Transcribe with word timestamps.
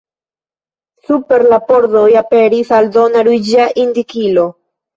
Super 1.09 1.45
la 1.51 1.59
pordoj 1.67 2.07
aperis 2.23 2.73
aldona 2.81 3.25
ruĝa 3.31 3.71
indikilo. 3.87 4.51